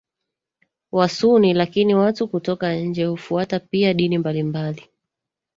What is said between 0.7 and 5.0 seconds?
Wasuni lakini watu kutoka nje hufuata pia dini mbalimbali